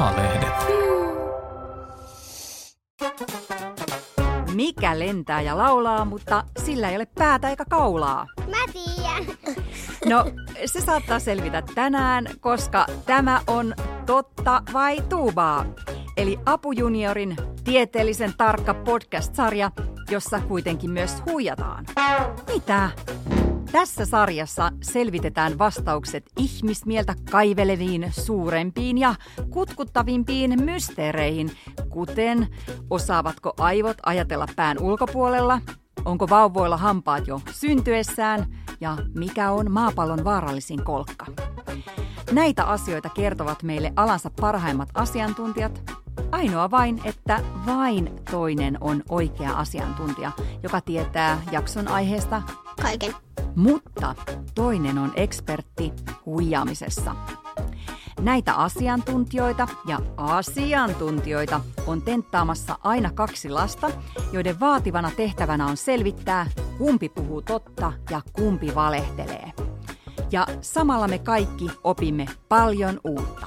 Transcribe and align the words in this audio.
Maalehdet. 0.00 0.52
Mikä 4.54 4.98
lentää 4.98 5.40
ja 5.40 5.58
laulaa, 5.58 6.04
mutta 6.04 6.44
sillä 6.64 6.90
ei 6.90 6.96
ole 6.96 7.06
päätä 7.06 7.48
eikä 7.48 7.64
kaulaa? 7.70 8.26
Mä 8.38 8.72
tiedän. 8.72 9.38
No, 10.06 10.24
se 10.66 10.80
saattaa 10.80 11.18
selvitä 11.18 11.62
tänään, 11.74 12.26
koska 12.40 12.86
tämä 13.06 13.40
on 13.46 13.74
Totta 14.06 14.62
vai 14.72 15.00
Tuubaa, 15.08 15.64
eli 16.16 16.38
Apu 16.46 16.72
Juniorin 16.72 17.36
tieteellisen 17.64 18.34
tarkka 18.36 18.74
podcast-sarja, 18.74 19.70
jossa 20.10 20.40
kuitenkin 20.40 20.90
myös 20.90 21.22
huijataan. 21.26 21.86
Mitä? 22.54 22.90
Tässä 23.72 24.04
sarjassa 24.04 24.72
selvitetään 24.82 25.58
vastaukset 25.58 26.30
ihmismieltä 26.38 27.14
kaiveleviin, 27.30 28.12
suurempiin 28.20 28.98
ja 28.98 29.14
kutkuttavimpiin 29.50 30.64
mysteereihin, 30.64 31.50
kuten 31.88 32.48
osaavatko 32.90 33.52
aivot 33.58 33.96
ajatella 34.02 34.46
pään 34.56 34.78
ulkopuolella, 34.78 35.60
onko 36.04 36.28
vauvoilla 36.28 36.76
hampaat 36.76 37.26
jo 37.26 37.40
syntyessään 37.50 38.46
ja 38.80 38.96
mikä 39.14 39.50
on 39.50 39.70
maapallon 39.70 40.24
vaarallisin 40.24 40.84
kolkka. 40.84 41.26
Näitä 42.32 42.64
asioita 42.64 43.08
kertovat 43.08 43.62
meille 43.62 43.92
alansa 43.96 44.30
parhaimmat 44.40 44.88
asiantuntijat. 44.94 45.82
Ainoa 46.30 46.70
vain, 46.70 47.00
että 47.04 47.40
vain 47.66 48.10
toinen 48.30 48.78
on 48.80 49.02
oikea 49.08 49.52
asiantuntija, 49.52 50.32
joka 50.62 50.80
tietää 50.80 51.42
jakson 51.52 51.88
aiheesta 51.88 52.42
Kaiken. 52.82 53.29
Mutta 53.60 54.14
toinen 54.54 54.98
on 54.98 55.12
ekspertti 55.16 55.92
huijaamisessa. 56.26 57.16
Näitä 58.20 58.54
asiantuntijoita 58.54 59.68
ja 59.86 59.98
asiantuntijoita 60.16 61.60
on 61.86 62.02
tenttaamassa 62.02 62.78
aina 62.82 63.10
kaksi 63.14 63.48
lasta, 63.48 63.90
joiden 64.32 64.60
vaativana 64.60 65.10
tehtävänä 65.16 65.66
on 65.66 65.76
selvittää, 65.76 66.46
kumpi 66.78 67.08
puhuu 67.08 67.42
totta 67.42 67.92
ja 68.10 68.20
kumpi 68.32 68.74
valehtelee. 68.74 69.52
Ja 70.30 70.46
samalla 70.60 71.08
me 71.08 71.18
kaikki 71.18 71.70
opimme 71.84 72.26
paljon 72.48 73.00
uutta. 73.04 73.46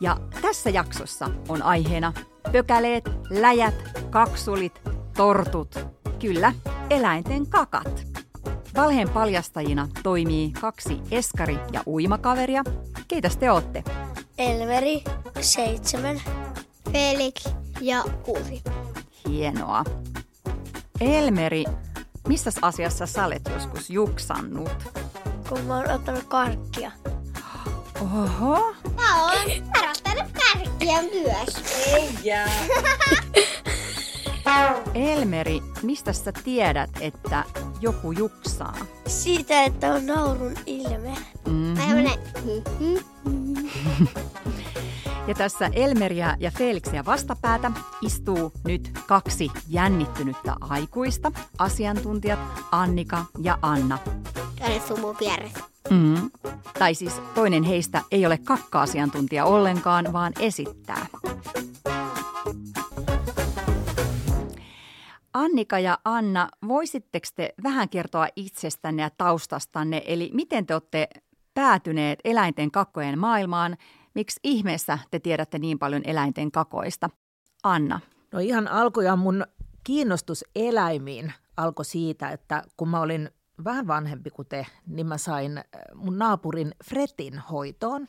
Ja 0.00 0.16
tässä 0.42 0.70
jaksossa 0.70 1.30
on 1.48 1.62
aiheena 1.62 2.12
pökäleet, 2.52 3.04
läjät, 3.30 3.74
kaksulit, 4.10 4.82
tortut. 5.16 5.78
Kyllä, 6.20 6.52
eläinten 6.90 7.46
kakat. 7.46 8.07
Valheen 8.78 9.08
paljastajina 9.10 9.88
toimii 10.02 10.52
kaksi 10.60 11.00
eskari- 11.10 11.58
ja 11.72 11.82
uimakaveria. 11.86 12.62
Keitäs 13.08 13.36
te 13.36 13.50
ootte? 13.52 13.84
Elveri, 14.38 15.02
seitsemän. 15.40 16.20
Felix 16.92 17.48
ja 17.80 18.04
kuusi. 18.22 18.62
Hienoa. 19.28 19.84
Elmeri, 21.00 21.64
missä 22.28 22.50
asiassa 22.62 23.06
sä 23.06 23.26
olet 23.26 23.42
joskus 23.54 23.90
juksannut? 23.90 24.70
Kun 25.48 25.60
mä 25.60 25.76
oon 25.76 25.90
ottanut 25.90 26.24
karkkia. 26.24 26.92
Oho, 28.00 28.74
Mä 28.96 29.22
oon 29.24 29.48
varoittanut 29.76 30.32
karkkia 30.32 31.02
myös. 31.02 31.54
Elmeri, 34.94 35.60
mistä 35.82 36.12
sä 36.12 36.32
tiedät, 36.44 36.90
että 37.00 37.44
joku 37.80 38.12
juksaa? 38.12 38.76
Siitä, 39.06 39.62
että 39.62 39.94
on 39.94 40.06
naurun 40.06 40.54
ilme. 40.66 41.14
Mm. 41.48 41.52
Mä 41.52 41.94
menen. 41.94 42.18
Ja 45.26 45.34
tässä 45.34 45.70
Elmeriä 45.72 46.36
ja 46.40 46.50
Felixia 46.50 47.04
vastapäätä 47.04 47.70
istuu 48.02 48.52
nyt 48.64 48.98
kaksi 49.06 49.50
jännittynyttä 49.68 50.56
aikuista, 50.60 51.32
asiantuntijat 51.58 52.38
Annika 52.72 53.24
ja 53.42 53.58
Anna. 53.62 53.98
Tänne 54.58 54.80
sumu 54.88 55.14
vieressä. 55.20 55.60
Mm. 55.90 56.30
Tai 56.78 56.94
siis 56.94 57.20
toinen 57.34 57.62
heistä 57.62 58.02
ei 58.10 58.26
ole 58.26 58.38
kakka-asiantuntija 58.38 59.44
ollenkaan, 59.44 60.12
vaan 60.12 60.32
esittää. 60.38 61.06
Annika 65.38 65.78
ja 65.78 65.98
Anna, 66.04 66.48
voisitteko 66.68 67.26
te 67.36 67.54
vähän 67.62 67.88
kertoa 67.88 68.28
itsestänne 68.36 69.02
ja 69.02 69.10
taustastanne, 69.10 70.02
eli 70.06 70.30
miten 70.34 70.66
te 70.66 70.74
olette 70.74 71.08
päätyneet 71.54 72.18
eläinten 72.24 72.70
kakkojen 72.70 73.18
maailmaan, 73.18 73.76
miksi 74.14 74.40
ihmeessä 74.42 74.98
te 75.10 75.18
tiedätte 75.18 75.58
niin 75.58 75.78
paljon 75.78 76.02
eläinten 76.04 76.50
kakoista? 76.50 77.10
Anna. 77.64 78.00
No 78.32 78.38
ihan 78.38 78.68
alkujaan 78.68 79.18
mun 79.18 79.44
kiinnostus 79.84 80.44
eläimiin 80.54 81.32
alkoi 81.56 81.84
siitä, 81.84 82.30
että 82.30 82.62
kun 82.76 82.88
mä 82.88 83.00
olin 83.00 83.30
vähän 83.64 83.86
vanhempi 83.86 84.30
kuin 84.30 84.48
te, 84.48 84.66
niin 84.86 85.06
mä 85.06 85.18
sain 85.18 85.58
äh, 85.58 85.64
mun 85.94 86.18
naapurin 86.18 86.74
Fretin 86.84 87.38
hoitoon. 87.38 88.08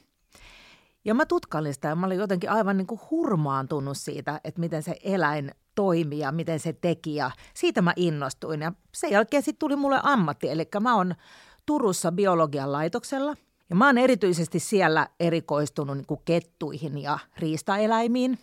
Ja 1.06 1.14
mä 1.14 1.26
tutkailin 1.26 1.74
sitä 1.74 1.88
ja 1.88 1.96
mä 1.96 2.06
olin 2.06 2.18
jotenkin 2.18 2.50
aivan 2.50 2.78
niin 2.78 2.88
kuin 2.88 3.02
hurmaantunut 3.12 3.98
siitä, 3.98 4.42
että 4.44 4.60
miten 4.60 4.84
se 4.84 4.96
eläin 5.04 5.52
toimi 5.76 6.20
ja 6.20 6.32
miten 6.32 6.60
se 6.60 6.74
teki 6.74 7.16
ja 7.16 7.32
siitä 7.54 7.82
mä 7.82 7.94
innostuin. 7.96 8.62
Ja 8.62 8.72
sen 8.94 9.12
jälkeen 9.12 9.44
sitten 9.44 9.60
tuli 9.60 9.76
mulle 9.76 10.00
ammatti, 10.04 10.50
eli 10.50 10.68
mä 10.80 10.96
oon 10.96 11.16
Turussa 11.66 12.12
biologian 12.12 12.72
laitoksella 12.72 13.36
ja 13.70 13.76
mä 13.76 13.86
oon 13.86 13.98
erityisesti 13.98 14.60
siellä 14.60 15.08
erikoistunut 15.20 15.98
niin 15.98 16.06
kuin 16.08 16.22
kettuihin 16.26 16.98
ja 16.98 17.20
riistaeläimiin. 17.38 18.40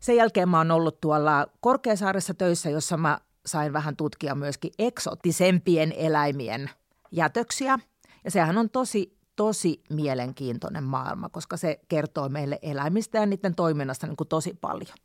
Sen 0.00 0.16
jälkeen 0.16 0.48
mä 0.48 0.58
oon 0.58 0.70
ollut 0.70 1.00
tuolla 1.00 1.46
Korkeasaaressa 1.60 2.34
töissä, 2.34 2.70
jossa 2.70 2.96
mä 2.96 3.18
sain 3.46 3.72
vähän 3.72 3.96
tutkia 3.96 4.34
myöskin 4.34 4.72
eksoottisempien 4.78 5.92
eläimien 5.92 6.70
jätöksiä. 7.12 7.78
Ja 8.24 8.30
sehän 8.30 8.58
on 8.58 8.70
tosi, 8.70 9.16
tosi 9.36 9.82
mielenkiintoinen 9.90 10.84
maailma, 10.84 11.28
koska 11.28 11.56
se 11.56 11.80
kertoo 11.88 12.28
meille 12.28 12.58
eläimistä 12.62 13.18
ja 13.18 13.26
niiden 13.26 13.54
toiminnasta 13.54 14.06
niin 14.06 14.16
kuin 14.16 14.28
tosi 14.28 14.58
paljon. 14.60 14.96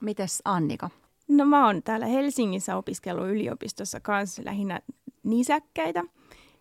Mites 0.00 0.42
Annika? 0.44 0.90
No 1.28 1.44
mä 1.44 1.66
oon 1.66 1.82
täällä 1.82 2.06
Helsingissä 2.06 2.76
opiskellut 2.76 3.28
yliopistossa 3.28 4.00
kanssa 4.00 4.42
lähinnä 4.44 4.80
nisäkkäitä 5.22 6.04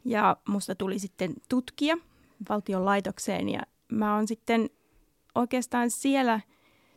ja 0.06 0.38
musta 0.48 0.76
tuli 0.76 1.00
sitten 1.00 1.34
tutkija 1.50 1.98
valtion 2.50 2.86
laitokseen 2.86 3.50
ja 3.50 3.62
mä 3.92 4.16
oon 4.16 4.28
sitten 4.28 4.70
oikeastaan 5.36 5.90
siellä 5.90 6.40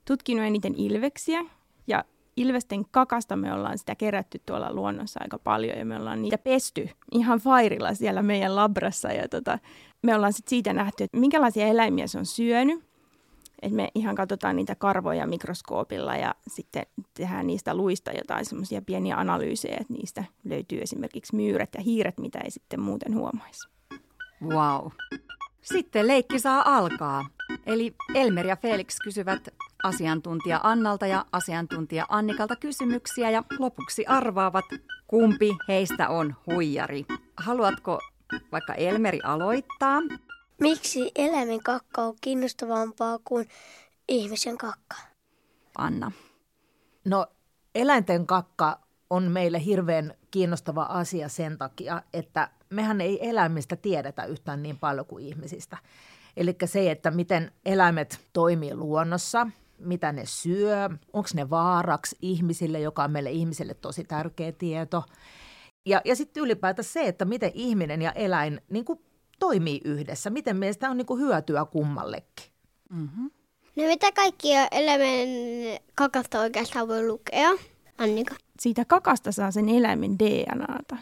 tutkinut 0.05 0.45
eniten 0.45 0.75
ilveksiä 0.75 1.45
ja 1.87 2.05
ilvesten 2.37 2.85
kakasta 2.91 3.37
me 3.37 3.53
ollaan 3.53 3.79
sitä 3.79 3.95
kerätty 3.95 4.41
tuolla 4.47 4.73
luonnossa 4.73 5.21
aika 5.23 5.39
paljon 5.39 5.79
ja 5.79 5.85
me 5.85 5.97
ollaan 5.97 6.23
niitä 6.23 6.39
pesty 6.39 6.89
ihan 7.13 7.39
fairilla 7.39 7.95
siellä 7.95 8.23
meidän 8.23 8.57
labrassa 8.57 9.13
ja 9.13 9.29
tota, 9.29 9.59
me 10.03 10.15
ollaan 10.15 10.33
sitten 10.33 10.51
siitä 10.51 10.73
nähty, 10.73 11.05
että 11.05 11.19
minkälaisia 11.19 11.67
eläimiä 11.67 12.07
se 12.07 12.19
on 12.19 12.27
syönyt 12.27 12.87
et 13.63 13.73
me 13.73 13.89
ihan 13.95 14.15
katsotaan 14.15 14.57
niitä 14.57 14.75
karvoja 14.75 15.27
mikroskoopilla 15.27 16.17
ja 16.17 16.35
sitten 16.49 16.87
tehdään 17.15 17.47
niistä 17.47 17.75
luista 17.75 18.13
jotain 18.13 18.45
semmoisia 18.45 18.83
pieniä 18.83 19.17
analyysejä, 19.17 19.77
että 19.81 19.93
niistä 19.93 20.25
löytyy 20.45 20.79
esimerkiksi 20.81 21.37
myyrät 21.37 21.71
ja 21.75 21.81
hiiret, 21.81 22.19
mitä 22.19 22.39
ei 22.39 22.51
sitten 22.51 22.81
muuten 22.81 23.15
huomaisi. 23.15 23.69
Wow. 24.45 24.87
Sitten 25.63 26.07
leikki 26.07 26.39
saa 26.39 26.77
alkaa. 26.77 27.27
Eli 27.67 27.95
Elmer 28.15 28.47
ja 28.47 28.57
Felix 28.57 28.97
kysyvät 29.05 29.49
asiantuntija 29.87 30.61
Annalta 30.63 31.07
ja 31.07 31.25
asiantuntija 31.33 32.07
Annikalta 32.09 32.57
kysymyksiä 32.57 33.31
ja 33.31 33.43
lopuksi 33.59 34.07
arvaavat, 34.07 34.65
kumpi 35.07 35.57
heistä 35.69 36.09
on 36.09 36.37
huijari. 36.47 37.07
Haluatko 37.37 38.01
vaikka 38.53 38.75
Elmeri 38.75 39.21
aloittaa? 39.25 40.03
Miksi 40.61 41.11
eläimen 41.17 41.63
kakka 41.63 42.03
on 42.03 42.15
kiinnostavampaa 42.21 43.19
kuin 43.25 43.49
ihmisen 44.09 44.59
kakka? 44.59 44.97
Anna. 45.79 46.13
No 47.05 47.27
eläinten 47.75 48.27
kakka 48.27 48.81
on 49.11 49.23
meille 49.23 49.65
hirveän 49.65 50.15
kiinnostava 50.31 50.83
asia 50.83 51.29
sen 51.29 51.59
takia, 51.59 52.03
että 52.13 52.51
mehän 52.71 53.01
ei 53.01 53.29
eläimistä 53.29 53.77
tiedetä 53.77 54.25
yhtään 54.25 54.63
niin 54.63 54.79
paljon 54.79 55.07
kuin 55.07 55.27
ihmisistä. 55.27 55.77
Eli 56.37 56.57
se, 56.65 56.91
että 56.91 57.11
miten 57.11 57.53
eläimet 57.65 58.21
toimii 58.33 58.75
luonnossa, 58.75 59.47
mitä 59.79 60.13
ne 60.13 60.23
syö, 60.27 60.89
onko 61.13 61.29
ne 61.35 61.51
vaaraksi 61.51 62.17
ihmisille, 62.23 62.81
joka 62.81 63.05
on 63.05 63.11
meille 63.11 63.31
ihmisille 63.31 63.75
tosi 63.75 64.05
tärkeä 64.05 64.53
tieto. 64.53 65.05
Ja, 65.87 66.01
ja 66.05 66.17
sitten 66.17 66.43
ylipäätään 66.43 66.85
se, 66.85 67.09
että 67.09 67.25
miten 67.25 67.51
ihminen 67.55 68.03
ja 68.03 68.13
eläin 68.13 68.61
niin 68.71 68.85
kuin 68.85 69.01
toimii 69.39 69.81
yhdessä, 69.85 70.31
miten 70.31 70.57
meistä 70.57 70.91
on 70.91 70.97
niin 70.97 71.07
kuin 71.07 71.21
hyötyä 71.21 71.65
kummallekin. 71.65 72.47
Mm-hmm. 72.91 73.31
No 73.77 73.85
mitä 73.87 74.13
kaikkia 74.13 74.69
eläimen 74.71 75.29
kakasta 75.95 76.41
oikeastaan 76.41 76.89
voi 76.89 77.07
lukea? 77.07 77.51
Annika. 77.99 78.35
Siitä 78.61 78.85
kakasta 78.85 79.33
saa 79.33 79.51
sen 79.51 79.69
eläimen 79.69 80.19
DNAta. 80.19 80.97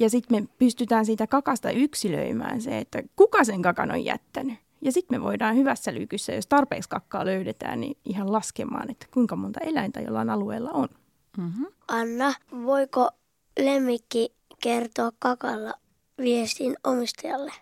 Ja 0.00 0.10
sitten 0.10 0.42
me 0.42 0.48
pystytään 0.58 1.06
siitä 1.06 1.26
kakasta 1.26 1.70
yksilöimään 1.70 2.60
se, 2.60 2.78
että 2.78 3.02
kuka 3.16 3.44
sen 3.44 3.62
kakan 3.62 3.90
on 3.90 4.04
jättänyt. 4.04 4.58
Ja 4.80 4.92
sitten 4.92 5.20
me 5.20 5.24
voidaan 5.24 5.56
hyvässä 5.56 5.94
lykyssä, 5.94 6.32
jos 6.32 6.46
tarpeeksi 6.46 6.88
kakkaa 6.88 7.26
löydetään, 7.26 7.80
niin 7.80 7.96
ihan 8.04 8.32
laskemaan, 8.32 8.90
että 8.90 9.06
kuinka 9.10 9.36
monta 9.36 9.60
eläintä 9.60 10.00
jollain 10.00 10.30
alueella 10.30 10.70
on. 10.70 10.88
Mm-hmm. 11.36 11.66
Anna, 11.88 12.34
voiko 12.64 13.10
lemmikki 13.58 14.34
kertoa 14.62 15.12
kakalla 15.18 15.74
viestin 16.18 16.76
omistajalle? 16.84 17.52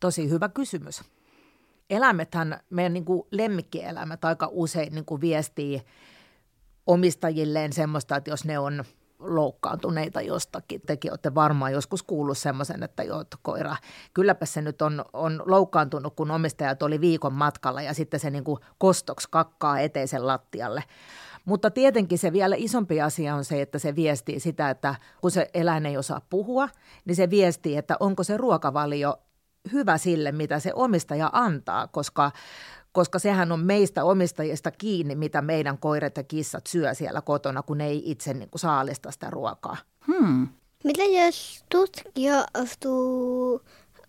Tosi 0.00 0.30
hyvä 0.30 0.48
kysymys. 0.48 1.02
Eläimethän, 1.90 2.60
meidän 2.70 2.92
niin 2.92 3.04
kuin 3.04 3.22
lemmikkieläimet 3.30 4.24
aika 4.24 4.48
usein 4.52 4.94
niin 4.94 5.04
kuin 5.04 5.20
viestii 5.20 5.82
omistajilleen 6.86 7.72
semmoista, 7.72 8.16
että 8.16 8.30
jos 8.30 8.44
ne 8.44 8.58
on 8.58 8.84
loukkaantuneita 9.26 10.20
jostakin. 10.20 10.80
Tekin 10.86 11.12
olette 11.12 11.34
varmaan 11.34 11.72
joskus 11.72 12.02
kuullut 12.02 12.38
semmoisen, 12.38 12.82
että 12.82 13.02
joo, 13.02 13.24
koira, 13.42 13.76
kylläpä 14.14 14.46
se 14.46 14.62
nyt 14.62 14.82
on, 14.82 15.04
on 15.12 15.42
loukkaantunut, 15.46 16.14
kun 16.16 16.30
omistajat 16.30 16.82
oli 16.82 17.00
viikon 17.00 17.32
matkalla 17.32 17.82
ja 17.82 17.94
sitten 17.94 18.20
se 18.20 18.30
niin 18.30 18.44
kuin 18.44 18.60
kostoksi 18.78 19.28
kakkaa 19.30 19.80
eteisen 19.80 20.26
lattialle. 20.26 20.84
Mutta 21.44 21.70
tietenkin 21.70 22.18
se 22.18 22.32
vielä 22.32 22.56
isompi 22.58 23.00
asia 23.00 23.34
on 23.34 23.44
se, 23.44 23.62
että 23.62 23.78
se 23.78 23.96
viestii 23.96 24.40
sitä, 24.40 24.70
että 24.70 24.94
kun 25.20 25.30
se 25.30 25.50
eläin 25.54 25.86
ei 25.86 25.96
osaa 25.96 26.20
puhua, 26.30 26.68
niin 27.04 27.16
se 27.16 27.30
viestii, 27.30 27.76
että 27.76 27.96
onko 28.00 28.22
se 28.22 28.36
ruokavalio 28.36 29.18
hyvä 29.72 29.98
sille, 29.98 30.32
mitä 30.32 30.58
se 30.58 30.72
omistaja 30.74 31.30
antaa, 31.32 31.86
koska 31.86 32.30
koska 32.94 33.18
sehän 33.18 33.52
on 33.52 33.60
meistä 33.60 34.04
omistajista 34.04 34.70
kiinni, 34.70 35.14
mitä 35.14 35.42
meidän 35.42 35.78
koirat 35.78 36.16
ja 36.16 36.22
kissat 36.22 36.66
syö 36.66 36.94
siellä 36.94 37.20
kotona, 37.20 37.62
kun 37.62 37.78
ne 37.78 37.86
ei 37.86 38.02
itse 38.10 38.34
niin 38.34 38.50
kuin 38.50 38.60
saalista 38.60 39.10
sitä 39.10 39.30
ruokaa. 39.30 39.76
Hmm. 40.06 40.48
Mitä 40.84 41.02
jos 41.04 41.64
tutkija 41.70 42.46
astuu 42.54 43.60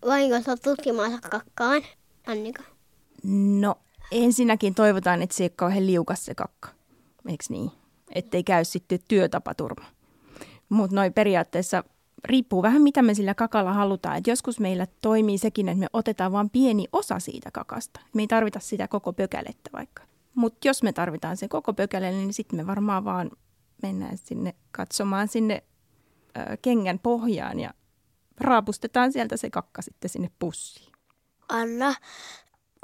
vahingossa 0.06 0.56
tutkimaan 0.56 1.20
kakkaan, 1.30 1.82
Annika? 2.26 2.62
No 3.60 3.74
ensinnäkin 4.12 4.74
toivotaan, 4.74 5.22
että 5.22 5.36
se 5.36 5.44
ei 5.44 5.46
ole 5.46 5.52
kauhean 5.56 5.86
liukas 5.86 6.24
se 6.24 6.34
kakka, 6.34 6.68
eikö 7.28 7.44
niin? 7.48 7.70
Ettei 8.14 8.44
käy 8.44 8.64
sitten 8.64 8.98
työtapaturma. 9.08 9.86
Mutta 10.68 10.96
noin 10.96 11.12
periaatteessa 11.12 11.84
riippuu 12.24 12.62
vähän 12.62 12.82
mitä 12.82 13.02
me 13.02 13.14
sillä 13.14 13.34
kakalla 13.34 13.72
halutaan. 13.72 14.16
Et 14.16 14.26
joskus 14.26 14.60
meillä 14.60 14.86
toimii 15.02 15.38
sekin, 15.38 15.68
että 15.68 15.80
me 15.80 15.86
otetaan 15.92 16.32
vain 16.32 16.50
pieni 16.50 16.84
osa 16.92 17.18
siitä 17.18 17.50
kakasta. 17.50 18.00
Me 18.14 18.22
ei 18.22 18.26
tarvita 18.26 18.60
sitä 18.60 18.88
koko 18.88 19.12
pökälettä 19.12 19.70
vaikka. 19.72 20.02
Mutta 20.34 20.68
jos 20.68 20.82
me 20.82 20.92
tarvitaan 20.92 21.36
se 21.36 21.48
koko 21.48 21.72
pökäle, 21.72 22.10
niin 22.10 22.32
sitten 22.32 22.58
me 22.58 22.66
varmaan 22.66 23.04
vaan 23.04 23.30
mennään 23.82 24.18
sinne 24.18 24.54
katsomaan 24.72 25.28
sinne 25.28 25.62
ö, 26.38 26.56
kengän 26.62 26.98
pohjaan 26.98 27.60
ja 27.60 27.74
raapustetaan 28.40 29.12
sieltä 29.12 29.36
se 29.36 29.50
kakka 29.50 29.82
sitten 29.82 30.10
sinne 30.10 30.30
pussiin. 30.38 30.92
Anna, 31.48 31.94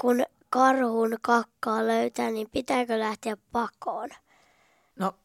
kun 0.01 0.23
karhun 0.49 1.17
kakkaa 1.21 1.87
löytää, 1.87 2.31
niin 2.31 2.47
pitääkö 2.51 2.99
lähteä 2.99 3.37
pakoon? 3.51 4.09
No, 4.95 5.15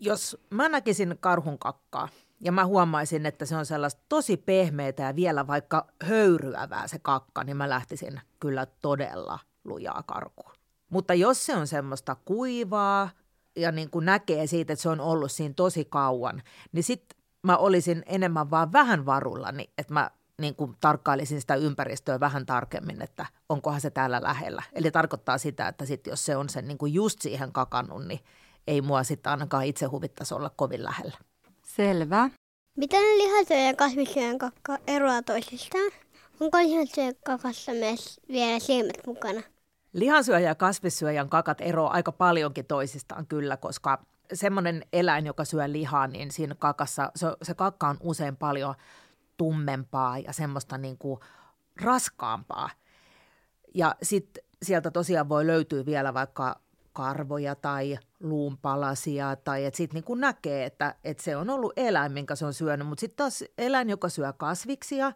jos 0.00 0.36
mä 0.50 0.68
näkisin 0.68 1.16
karhun 1.20 1.58
kakkaa, 1.58 2.08
ja 2.40 2.52
mä 2.52 2.66
huomaisin, 2.66 3.26
että 3.26 3.46
se 3.46 3.56
on 3.56 3.66
sellaista 3.66 4.02
tosi 4.08 4.36
pehmeitä 4.36 5.02
ja 5.02 5.16
vielä 5.16 5.46
vaikka 5.46 5.86
höyryävää 6.04 6.88
se 6.88 6.98
kakka, 6.98 7.44
niin 7.44 7.56
mä 7.56 7.68
lähtisin 7.68 8.20
kyllä 8.40 8.66
todella 8.66 9.38
lujaa 9.64 10.02
karkuun. 10.06 10.52
Mutta 10.90 11.14
jos 11.14 11.46
se 11.46 11.56
on 11.56 11.66
semmoista 11.66 12.16
kuivaa 12.24 13.10
ja 13.56 13.72
niin 13.72 13.90
kuin 13.90 14.04
näkee 14.04 14.46
siitä, 14.46 14.72
että 14.72 14.82
se 14.82 14.88
on 14.88 15.00
ollut 15.00 15.32
siinä 15.32 15.54
tosi 15.54 15.84
kauan, 15.84 16.42
niin 16.72 16.84
sitten 16.84 17.18
mä 17.42 17.56
olisin 17.56 18.02
enemmän 18.06 18.50
vaan 18.50 18.72
vähän 18.72 19.06
varullani, 19.06 19.70
että 19.78 19.94
mä 19.94 20.10
niin 20.40 20.54
kuin 20.56 20.76
tarkkailisin 20.80 21.40
sitä 21.40 21.54
ympäristöä 21.54 22.20
vähän 22.20 22.46
tarkemmin, 22.46 23.02
että 23.02 23.26
onkohan 23.48 23.80
se 23.80 23.90
täällä 23.90 24.22
lähellä. 24.22 24.62
Eli 24.72 24.90
tarkoittaa 24.90 25.38
sitä, 25.38 25.68
että 25.68 25.86
sit 25.86 26.06
jos 26.06 26.26
se 26.26 26.36
on 26.36 26.48
sen 26.48 26.68
niin 26.68 26.78
kuin 26.78 26.94
just 26.94 27.20
siihen 27.20 27.52
kakannut, 27.52 28.06
niin 28.06 28.20
ei 28.66 28.82
mua 28.82 29.02
sitten 29.02 29.30
ainakaan 29.30 29.64
itse 29.64 29.86
huvittaisi 29.86 30.34
olla 30.34 30.50
kovin 30.56 30.84
lähellä. 30.84 31.18
Selvä. 31.76 32.30
Miten 32.76 33.00
lihansyöjän 33.00 33.66
ja 33.66 33.74
kasvissyöjän 33.74 34.38
kakka 34.38 34.78
eroaa 34.86 35.22
toisistaan? 35.22 35.90
Onko 36.40 36.58
lihansyöjän 36.58 37.14
kakassa 37.24 37.72
myös 37.72 38.20
vielä 38.28 38.58
silmät 38.58 39.06
mukana? 39.06 39.42
Lihansyöjä 39.92 40.48
ja 40.48 40.54
kasvissyöjän 40.54 41.28
kakat 41.28 41.60
eroavat 41.60 41.94
aika 41.94 42.12
paljonkin 42.12 42.66
toisistaan 42.66 43.26
kyllä, 43.26 43.56
koska 43.56 43.98
semmoinen 44.32 44.84
eläin, 44.92 45.26
joka 45.26 45.44
syö 45.44 45.72
lihaa, 45.72 46.06
niin 46.06 46.30
siinä 46.30 46.54
kakassa, 46.54 47.12
se, 47.16 47.26
se 47.42 47.54
kakka 47.54 47.88
on 47.88 47.96
usein 48.00 48.36
paljon 48.36 48.74
tummempaa 49.36 50.18
ja 50.18 50.32
semmoista 50.32 50.78
niin 50.78 50.98
kuin 50.98 51.20
raskaampaa. 51.82 52.70
Ja 53.74 53.94
sitten 54.02 54.44
sieltä 54.62 54.90
tosiaan 54.90 55.28
voi 55.28 55.46
löytyä 55.46 55.86
vielä 55.86 56.14
vaikka 56.14 56.60
karvoja 56.96 57.54
tai 57.54 57.98
luunpalasia 58.20 59.36
tai 59.36 59.64
että 59.64 59.76
sitten 59.76 60.02
niin 60.08 60.20
näkee, 60.20 60.64
että, 60.64 60.94
että 61.04 61.22
se 61.22 61.36
on 61.36 61.50
ollut 61.50 61.72
eläin, 61.76 62.12
minkä 62.12 62.34
se 62.34 62.46
on 62.46 62.54
syönyt. 62.54 62.86
Mutta 62.86 63.00
sitten 63.00 63.16
taas 63.16 63.44
eläin, 63.58 63.90
joka 63.90 64.08
syö 64.08 64.32
kasviksia, 64.32 65.12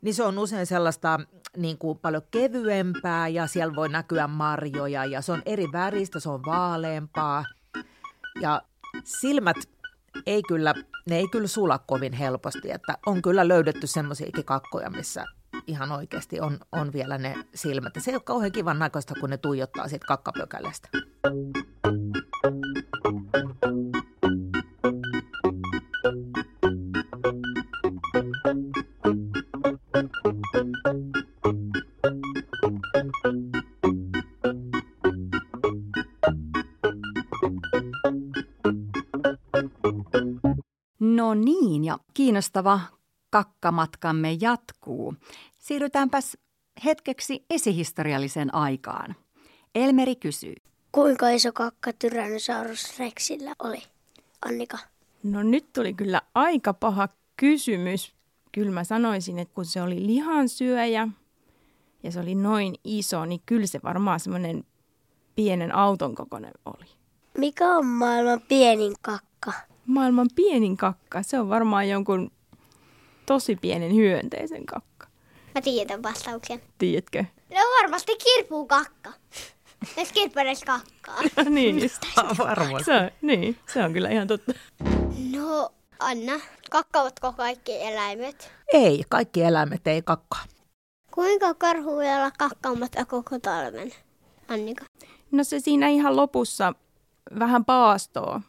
niin 0.00 0.14
se 0.14 0.22
on 0.22 0.38
usein 0.38 0.66
sellaista 0.66 1.20
niin 1.56 1.78
kuin 1.78 1.98
paljon 1.98 2.22
kevyempää 2.30 3.28
ja 3.28 3.46
siellä 3.46 3.76
voi 3.76 3.88
näkyä 3.88 4.26
marjoja 4.26 5.04
ja 5.04 5.20
se 5.20 5.32
on 5.32 5.42
eri 5.46 5.66
väristä, 5.72 6.20
se 6.20 6.30
on 6.30 6.44
vaaleampaa. 6.46 7.44
Ja 8.40 8.62
silmät 9.04 9.56
ei 10.26 10.42
kyllä, 10.42 10.74
ne 11.10 11.16
ei 11.16 11.28
kyllä 11.28 11.48
sula 11.48 11.78
kovin 11.78 12.12
helposti, 12.12 12.70
että 12.70 12.98
on 13.06 13.22
kyllä 13.22 13.48
löydetty 13.48 13.86
semmoisiakin 13.86 14.44
kakkoja, 14.44 14.90
missä 14.90 15.26
ihan 15.66 15.92
oikeasti 15.92 16.40
on, 16.40 16.58
on 16.72 16.92
vielä 16.92 17.18
ne 17.18 17.34
silmät. 17.54 17.96
Ja 17.96 18.02
se 18.02 18.10
ei 18.10 18.14
ole 18.14 18.22
kauhean 18.24 18.52
kivan 18.52 18.78
näköistä, 18.78 19.14
kun 19.20 19.30
ne 19.30 19.36
tuijottaa 19.36 19.88
siitä 19.88 20.06
kakkapökälestä. 20.06 20.88
No 41.00 41.34
niin, 41.34 41.84
ja 41.84 41.98
kiinnostava 42.14 42.80
kakkamatkamme 43.30 44.32
jatkuu. 44.40 44.81
Siirrytäänpäs 45.62 46.36
hetkeksi 46.84 47.44
esihistorialliseen 47.50 48.54
aikaan. 48.54 49.16
Elmeri 49.74 50.16
kysyy. 50.16 50.54
Kuinka 50.92 51.28
iso 51.28 51.52
kakka 51.52 51.92
Tyrannosaurus 51.92 52.98
Rexillä 52.98 53.54
oli, 53.58 53.82
Annika? 54.46 54.78
No 55.22 55.42
nyt 55.42 55.72
tuli 55.72 55.94
kyllä 55.94 56.22
aika 56.34 56.74
paha 56.74 57.08
kysymys. 57.36 58.14
Kyllä 58.52 58.70
mä 58.70 58.84
sanoisin, 58.84 59.38
että 59.38 59.54
kun 59.54 59.64
se 59.64 59.82
oli 59.82 60.06
lihansyöjä 60.06 61.08
ja 62.02 62.12
se 62.12 62.20
oli 62.20 62.34
noin 62.34 62.74
iso, 62.84 63.24
niin 63.24 63.40
kyllä 63.46 63.66
se 63.66 63.80
varmaan 63.84 64.20
semmoinen 64.20 64.64
pienen 65.34 65.74
auton 65.74 66.14
kokoinen 66.14 66.52
oli. 66.64 66.86
Mikä 67.38 67.76
on 67.76 67.86
maailman 67.86 68.40
pienin 68.48 68.94
kakka? 69.02 69.52
Maailman 69.86 70.28
pienin 70.34 70.76
kakka, 70.76 71.22
se 71.22 71.40
on 71.40 71.48
varmaan 71.48 71.88
jonkun 71.88 72.30
tosi 73.26 73.56
pienen 73.56 73.94
hyönteisen 73.94 74.66
kakka. 74.66 74.91
Mä 75.54 75.60
tiedän 75.60 76.02
vastauksen. 76.02 76.62
Tiedätkö? 76.78 77.24
No 77.50 77.56
varmasti 77.82 78.16
kirpuu 78.16 78.66
kakka. 78.66 79.12
Jos 79.96 80.12
kirppares 80.12 80.64
kakkaa. 80.64 81.22
No 81.44 81.50
niin 81.50 81.82
just. 81.82 82.02
Varmasti. 82.38 82.84
Se 82.84 82.92
on, 82.96 83.10
niin, 83.22 83.58
se 83.72 83.84
on 83.84 83.92
kyllä 83.92 84.08
ihan 84.08 84.26
totta. 84.26 84.52
No 85.36 85.72
Anna, 85.98 86.32
kakkaavatko 86.70 87.32
kaikki 87.32 87.82
eläimet? 87.82 88.52
Ei, 88.72 89.02
kaikki 89.08 89.42
eläimet 89.42 89.86
ei 89.86 90.02
kakkaa. 90.02 90.44
Kuinka 91.10 91.54
karhu 91.54 91.90
voi 91.96 92.08
olla 92.08 92.30
kakkaamatta 92.38 93.04
koko 93.04 93.38
talven, 93.38 93.92
Annika? 94.48 94.84
No 95.30 95.44
se 95.44 95.60
siinä 95.60 95.88
ihan 95.88 96.16
lopussa 96.16 96.72
vähän 97.38 97.64
paastoo. 97.64 98.40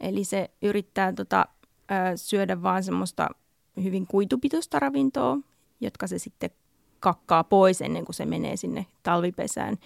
Eli 0.00 0.24
se 0.24 0.50
yrittää 0.62 1.12
tota, 1.12 1.46
ö, 1.90 2.16
syödä 2.16 2.62
vaan 2.62 2.84
semmoista 2.84 3.28
hyvin 3.82 4.06
kuitupitoista 4.06 4.78
ravintoa, 4.78 5.36
jotka 5.80 6.06
se 6.06 6.18
sitten 6.18 6.50
kakkaa 7.00 7.44
pois 7.44 7.82
ennen 7.82 8.04
kuin 8.04 8.14
se 8.14 8.26
menee 8.26 8.56
sinne 8.56 8.86
talvipesään. 9.02 9.76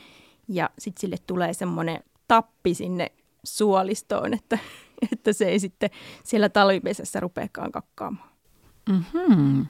Ja 0.49 0.71
sitten 0.79 1.01
sille 1.01 1.17
tulee 1.27 1.53
semmoinen 1.53 2.05
tappi 2.29 2.75
sinne 2.75 3.13
suolistoon, 3.45 4.35
että, 4.35 4.59
että 5.13 5.33
se 5.33 5.49
ei 5.49 5.61
sitten 5.61 5.91
siellä 6.25 6.49
talvipesässä 6.49 7.21
rupeakaan 7.21 7.73
kakkaamaan. 7.73 8.31
Mm-hmm. 8.89 9.67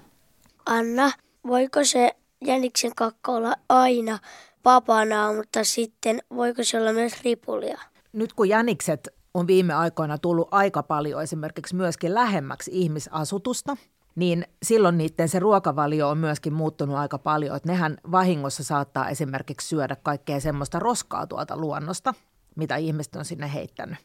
Anna, 0.67 1.13
voiko 1.47 1.85
se 1.85 2.17
jäniksen 2.45 2.95
kakka 2.97 3.33
olla 3.33 3.55
aina 3.69 4.19
vapaana, 4.65 5.33
mutta 5.33 5.65
sitten 5.65 6.23
voiko 6.35 6.65
se 6.65 6.81
olla 6.81 6.93
myös 6.93 7.23
ripulia? 7.23 7.79
Nyt 8.13 8.33
kun 8.33 8.49
jänikset 8.49 9.09
on 9.35 9.47
viime 9.47 9.75
aikoina 9.75 10.19
tullut 10.19 10.49
aika 10.51 10.83
paljon 10.83 11.23
esimerkiksi 11.23 11.75
myöskin 11.75 12.15
lähemmäksi 12.15 12.71
ihmisasutusta, 12.75 13.77
niin 14.19 14.45
silloin 14.63 14.99
niiden 14.99 15.29
se 15.29 15.39
ruokavalio 15.39 16.09
on 16.09 16.19
myöskin 16.19 16.53
muuttunut 16.53 16.97
aika 16.97 17.19
paljon. 17.19 17.57
Että 17.57 17.69
nehän 17.69 17.99
vahingossa 18.11 18.65
saattaa 18.65 19.09
esimerkiksi 19.09 19.69
syödä 19.69 19.97
kaikkea 19.97 20.41
semmoista 20.41 20.79
roskaa 20.79 21.27
tuolta 21.27 21.57
luonnosta, 21.57 22.15
mitä 22.57 22.77
ihmiset 22.77 23.17
on 23.17 23.25
sinne 23.25 23.53
heittänyt. 23.55 23.99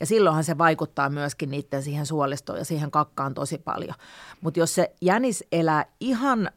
Ja 0.00 0.06
silloinhan 0.06 0.44
se 0.44 0.58
vaikuttaa 0.58 1.10
myöskin 1.10 1.50
niiden 1.50 1.82
siihen 1.82 2.06
suolistoon 2.06 2.58
ja 2.58 2.64
siihen 2.64 2.90
kakkaan 2.90 3.34
tosi 3.34 3.58
paljon. 3.58 3.94
Mutta 4.40 4.60
jos 4.60 4.74
se 4.74 4.94
jänis 5.00 5.44
elää 5.52 5.86
ihan 6.00 6.50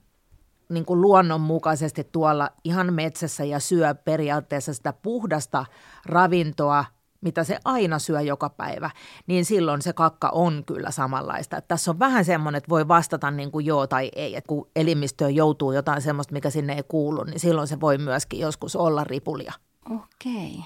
niin 0.70 0.86
kuin 0.86 1.02
luonnonmukaisesti 1.02 2.04
tuolla 2.12 2.50
ihan 2.64 2.94
metsässä 2.94 3.44
ja 3.44 3.60
syö 3.60 3.96
periaatteessa 3.96 4.74
sitä 4.74 4.94
puhdasta 4.94 5.66
ravintoa, 6.06 6.86
mitä 7.22 7.44
se 7.44 7.60
aina 7.66 8.00
syö 8.00 8.22
joka 8.22 8.50
päivä, 8.50 8.90
niin 9.28 9.46
silloin 9.46 9.82
se 9.82 9.94
kakka 9.94 10.30
on 10.30 10.64
kyllä 10.66 10.92
samanlaista. 10.92 11.58
Että 11.58 11.68
tässä 11.68 11.92
on 11.92 12.00
vähän 12.00 12.26
semmoinen, 12.26 12.58
että 12.58 12.70
voi 12.70 12.88
vastata 12.88 13.32
niin 13.32 13.52
kuin 13.52 13.66
joo 13.66 13.88
tai 13.88 14.12
ei. 14.16 14.36
Että 14.36 14.48
kun 14.48 14.68
elimistöön 14.76 15.36
joutuu 15.36 15.72
jotain 15.72 16.02
semmoista, 16.02 16.34
mikä 16.34 16.50
sinne 16.50 16.74
ei 16.74 16.84
kuulu, 16.88 17.24
niin 17.24 17.40
silloin 17.40 17.68
se 17.68 17.80
voi 17.80 17.98
myöskin 17.98 18.40
joskus 18.40 18.76
olla 18.76 19.04
ripulia. 19.04 19.54
Okei. 19.96 20.64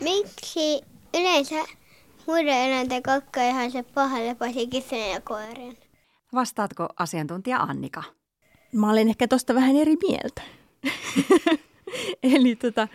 Miksi 0.00 0.80
yleensä 1.14 1.64
muiden 2.26 2.56
eläinten 2.56 3.02
kakka 3.02 3.40
ei 3.40 3.52
haise 3.52 3.82
pahalle 3.82 4.34
paitsi 4.34 4.66
kissan 4.66 5.10
ja 5.10 5.20
koirien? 5.20 5.76
Vastaatko 6.34 6.88
asiantuntija 6.98 7.58
Annika? 7.58 8.02
Mä 8.72 8.90
olen 8.90 9.08
ehkä 9.08 9.28
tosta 9.28 9.54
vähän 9.54 9.76
eri 9.76 9.96
mieltä. 10.08 10.42
Eli 12.36 12.56
tota, 12.56 12.88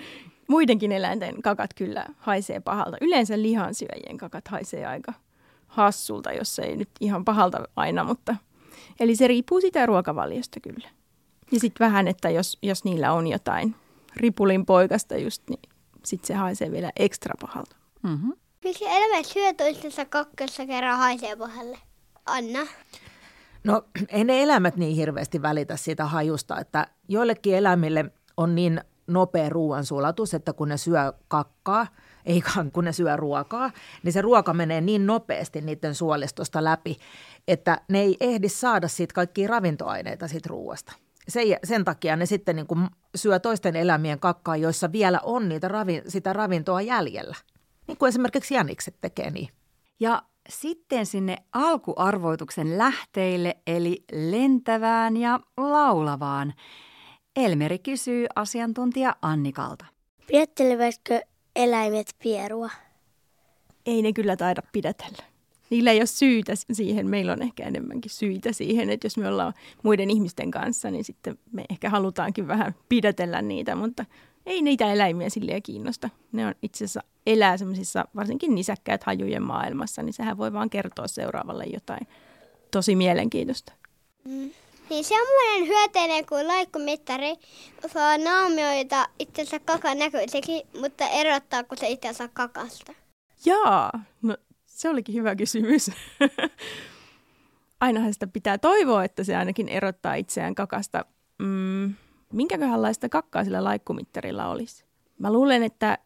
muidenkin 0.48 0.92
eläinten 0.92 1.42
kakat 1.42 1.74
kyllä 1.74 2.06
haisee 2.18 2.60
pahalta. 2.60 2.98
Yleensä 3.01 3.42
lihansyöjien 3.42 4.18
kakat 4.18 4.48
haisee 4.48 4.86
aika 4.86 5.13
hassulta, 5.68 6.32
jos 6.32 6.60
ei 6.60 6.75
nyt 6.75 6.89
ihan 7.00 7.25
pahalta 7.25 7.68
aina, 7.75 8.04
mutta 8.04 8.36
eli 9.00 9.16
se 9.16 9.27
riippuu 9.27 9.62
sitä 9.62 9.86
ruokavaliosta 9.86 10.60
kyllä. 10.60 10.89
Ja 11.51 11.60
sitten 11.60 11.86
vähän, 11.86 12.08
että 12.08 12.30
jos, 12.30 12.58
jos 12.62 12.84
niillä 12.84 13.13
on 13.13 13.27
jotain 13.27 13.75
ripulin 14.16 14.66
poikasta 14.66 15.18
just, 15.18 15.44
niin 15.50 15.60
sitten 16.06 16.27
se 16.27 16.34
haisee 16.34 16.72
vielä 16.72 16.92
ekstra 16.96 17.36
pahalta. 17.42 17.75
Mm-hmm. 18.04 18.34
Miksi 18.63 18.86
eläimet 18.86 19.25
syö 19.25 19.54
toistensa 19.54 20.06
kakkassa 20.06 20.66
kerran 20.66 20.98
haisee 20.98 21.36
pahalle? 21.36 21.77
Anna. 22.25 22.60
No 23.63 23.84
ei 24.10 24.24
ne 24.24 24.44
eläimet 24.44 24.75
niin 24.75 24.96
hirveästi 24.96 25.42
välitä 25.42 25.77
siitä 25.77 26.06
hajusta, 26.06 26.60
että 26.60 26.88
joillekin 27.08 27.56
eläimille 27.56 28.06
on 28.38 28.56
niin 28.56 28.82
nopea 29.08 29.50
ruoansulatus, 29.50 30.34
että 30.34 30.54
kun 30.54 30.70
ne 30.70 30.78
syö 30.78 31.14
kakkaa, 31.28 31.88
ei 32.26 32.44
kun 32.74 32.84
ne 32.84 32.92
syö 32.92 33.16
ruokaa, 33.16 33.72
niin 34.04 34.14
se 34.14 34.22
ruoka 34.22 34.54
menee 34.54 34.82
niin 34.82 35.06
nopeasti 35.06 35.62
niiden 35.62 35.96
suolistosta 35.96 36.64
läpi, 36.64 36.98
että 37.48 37.82
ne 37.88 38.00
ei 38.00 38.18
ehdi 38.20 38.50
saada 38.50 38.88
siitä 38.88 39.14
kaikkia 39.14 39.48
ravintoaineita 39.48 40.28
siitä 40.28 40.50
ruoasta. 40.50 40.94
Sen, 41.28 41.44
sen 41.64 41.86
takia 41.86 42.16
ne 42.16 42.26
sitten 42.26 42.56
niin 42.56 42.68
kuin 42.68 42.88
syö 43.16 43.40
toisten 43.40 43.76
eläimien 43.76 44.20
kakkaa, 44.20 44.58
joissa 44.58 44.92
vielä 44.92 45.20
on 45.24 45.50
niitä 45.50 45.68
ravi, 45.68 46.02
sitä 46.08 46.34
ravintoa 46.34 46.82
jäljellä. 46.82 47.36
Niin 47.88 47.98
kuin 47.98 48.10
esimerkiksi 48.10 48.54
jänikset 48.54 48.96
tekee 49.02 49.32
niin. 49.32 49.50
Ja 50.00 50.22
sitten 50.50 51.06
sinne 51.06 51.38
alkuarvoituksen 51.54 52.78
lähteille, 52.78 53.58
eli 53.68 54.04
lentävään 54.12 55.18
ja 55.18 55.40
laulavaan. 55.58 56.54
Elmeri 57.38 57.79
kysyy 57.79 58.25
asiantuntija 58.36 59.15
Annikalta. 59.22 59.86
Pidättelevätkö 60.27 61.22
eläimet 61.56 62.15
pierua? 62.24 62.70
Ei 63.86 64.01
ne 64.01 64.13
kyllä 64.13 64.38
taida 64.38 64.62
pidätellä. 64.72 65.24
Niillä 65.70 65.91
ei 65.91 66.00
ole 66.00 66.06
syytä 66.06 66.53
siihen. 66.72 67.08
Meillä 67.08 67.34
on 67.34 67.41
ehkä 67.41 67.63
enemmänkin 67.63 68.12
syitä 68.12 68.51
siihen, 68.51 68.89
että 68.89 69.06
jos 69.06 69.17
me 69.17 69.27
ollaan 69.27 69.53
muiden 69.84 70.10
ihmisten 70.10 70.51
kanssa, 70.51 70.91
niin 70.91 71.03
sitten 71.03 71.38
me 71.51 71.65
ehkä 71.70 71.89
halutaankin 71.89 72.48
vähän 72.48 72.75
pidätellä 72.89 73.41
niitä, 73.41 73.75
mutta 73.75 74.06
ei 74.46 74.62
niitä 74.62 74.94
eläimiä 74.94 75.29
silleen 75.29 75.63
kiinnosta. 75.63 76.10
Ne 76.32 76.48
on 76.48 76.56
itse 76.62 76.86
asiassa 76.86 77.03
elää 77.25 77.58
semmoisissa 77.58 78.06
varsinkin 78.15 78.56
nisäkkäät 78.56 79.03
hajujen 79.03 79.44
maailmassa, 79.44 80.03
niin 80.03 80.13
sehän 80.13 80.38
voi 80.38 80.53
vaan 80.53 80.70
kertoa 80.70 81.08
seuraavalle 81.08 81.65
jotain 81.65 82.08
tosi 82.72 82.96
mielenkiintoista. 82.96 83.74
Mm. 84.25 84.51
Niin 84.89 85.03
semmoinen 85.03 85.67
hyöteinen 85.67 86.25
kuin 86.25 86.48
laikkumittari 86.48 87.36
osaa 87.86 88.17
naamioida 88.17 89.08
itsensä 89.20 89.60
kakan 89.60 89.98
näköiseksi, 89.98 90.63
mutta 90.79 91.08
erottaako 91.08 91.75
se 91.75 91.88
itsensä 91.88 92.27
kakasta? 92.27 92.94
Jaa, 93.46 93.91
no 94.22 94.38
se 94.65 94.89
olikin 94.89 95.15
hyvä 95.15 95.36
kysymys. 95.36 95.91
Ainahan 97.79 98.13
sitä 98.13 98.27
pitää 98.27 98.58
toivoa, 98.58 99.03
että 99.03 99.24
se 99.24 99.36
ainakin 99.36 99.70
erottaa 99.70 100.15
itseään 100.15 100.56
kakasta. 100.56 101.06
Mm, 101.38 101.94
minkäköhänlaista 102.34 103.10
kakkaa 103.10 103.44
sillä 103.44 103.63
laikkumittarilla 103.63 104.50
olisi? 104.50 104.86
Mä 105.20 105.34
luulen, 105.34 105.63
että 105.63 105.98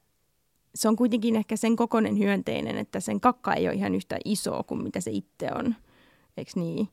se 0.75 0.87
on 0.87 0.95
kuitenkin 0.95 1.35
ehkä 1.35 1.55
sen 1.55 1.75
kokonen 1.75 2.17
hyönteinen, 2.17 2.77
että 2.77 2.99
sen 2.99 3.21
kakka 3.21 3.53
ei 3.53 3.67
ole 3.67 3.75
ihan 3.75 3.95
yhtä 3.95 4.17
iso 4.25 4.63
kuin 4.63 4.83
mitä 4.83 5.01
se 5.01 5.11
itse 5.11 5.49
on. 5.55 5.75
Eikö 6.37 6.51
niin? 6.55 6.89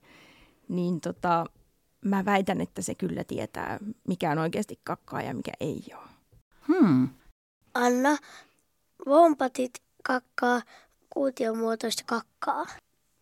Niin 0.69 1.01
tota, 1.01 1.47
mä 2.05 2.25
väitän, 2.25 2.61
että 2.61 2.83
se 2.83 2.95
kyllä 2.95 3.25
tietää, 3.25 3.79
mikä 4.09 4.31
on 4.31 4.39
oikeasti 4.39 4.81
kakkaa 4.85 5.23
ja 5.23 5.35
mikä 5.35 5.53
ei 5.61 5.83
ole. 5.93 6.09
Hmm. 6.69 7.09
Anna, 7.75 8.17
vompatit 9.07 9.83
kakkaa 10.03 10.63
kuutiomuotoista 11.11 12.03
kakkaa. 12.07 12.67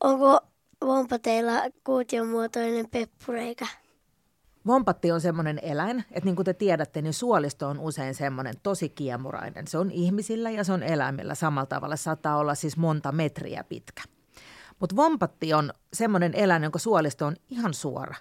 Onko 0.01 0.41
vompateilla 0.81 1.53
kuutiomuotoinen 1.85 2.91
peppureikä? 2.91 3.67
Vompatti 4.67 5.13
on 5.13 5.21
semmoinen 5.21 5.59
eläin, 5.63 6.05
että 6.11 6.25
niin 6.25 6.37
kuin 6.37 6.47
te 6.47 6.55
tiedätte, 6.55 7.03
niin 7.03 7.15
suolisto 7.15 7.69
on 7.69 7.79
usein 7.79 8.15
semmoinen 8.15 8.55
tosi 8.63 8.89
kiemurainen. 8.89 9.67
Se 9.67 9.79
on 9.79 9.91
ihmisillä 9.91 10.51
ja 10.51 10.65
se 10.65 10.73
on 10.73 10.83
eläimillä 10.83 11.35
samalla 11.35 11.67
tavalla. 11.67 11.97
Saattaa 11.97 12.37
olla 12.37 12.55
siis 12.55 12.77
monta 12.77 13.13
metriä 13.13 13.65
pitkä. 13.65 14.03
Mutta 14.81 14.97
vompatti 14.97 15.55
on 15.55 15.73
semmoinen 15.93 16.35
eläin, 16.35 16.63
jonka 16.63 16.79
suolisto 16.79 17.27
on 17.27 17.37
ihan 17.51 17.75
suora. 17.75 18.15